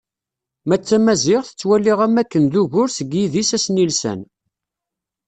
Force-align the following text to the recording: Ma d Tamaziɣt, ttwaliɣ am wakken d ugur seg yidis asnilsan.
Ma 0.67 0.75
d 0.79 0.81
Tamaziɣt, 0.87 1.49
ttwaliɣ 1.51 1.99
am 2.05 2.15
wakken 2.17 2.43
d 2.51 2.53
ugur 2.61 2.89
seg 2.91 3.09
yidis 3.15 3.51
asnilsan. 3.57 4.21